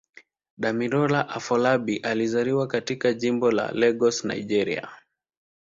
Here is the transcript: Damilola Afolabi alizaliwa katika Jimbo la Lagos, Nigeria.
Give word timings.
Damilola 0.57 1.27
Afolabi 1.29 1.97
alizaliwa 1.97 2.67
katika 2.67 3.13
Jimbo 3.13 3.51
la 3.51 3.71
Lagos, 3.71 4.25
Nigeria. 4.25 4.87